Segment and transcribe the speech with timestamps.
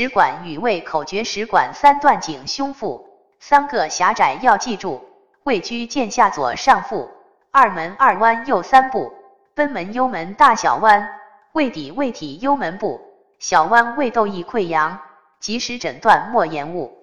[0.00, 3.06] 食管与胃、口诀食管三段颈、胸腹
[3.38, 5.02] 三个狭窄要记住，
[5.42, 7.10] 位居剑下左上腹，
[7.50, 9.12] 二门二弯右三步，
[9.54, 11.06] 贲门幽门大小弯，
[11.52, 12.98] 胃底胃体幽门部，
[13.38, 14.98] 小弯胃窦易溃疡，
[15.38, 16.99] 及时诊断，莫延误。